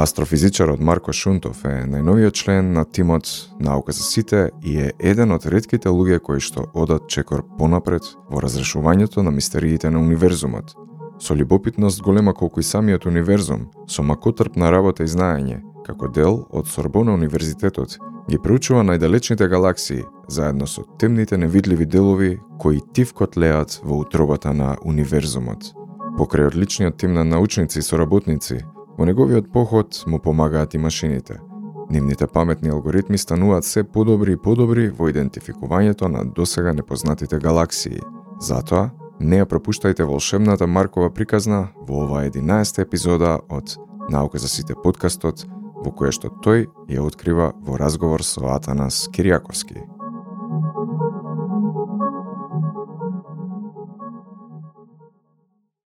[0.00, 3.28] Астрофизичарот Марко Шунтов е најновиот член на тимот
[3.60, 8.40] Наука за сите и е еден од редките луѓе кои што одат чекор понапред во
[8.40, 10.72] разрешувањето на мистериите на универзумот.
[11.20, 16.66] Со любопитност голема колку и самиот универзум, со макотрпна работа и знаење, како дел од
[16.66, 17.98] Сорбона Универзитетот,
[18.30, 24.76] ги проучува најдалечните галаксии, заедно со темните невидливи делови кои тивкот леат во утробата на
[24.84, 25.74] универзумот.
[26.18, 28.64] Покрај одличниот тим на научници и соработници,
[28.98, 31.40] во неговиот поход му помагаат и машините.
[31.90, 38.00] Нивните паметни алгоритми стануваат се подобри и подобри во идентификувањето на досега непознатите галаксии.
[38.40, 38.90] Затоа,
[39.20, 43.76] не ја пропуштајте волшебната Маркова приказна во оваа 11 епизода од
[44.10, 45.46] Наука за сите подкастот,
[45.84, 49.99] во која што тој ја открива во разговор со Атанас Кириаковски.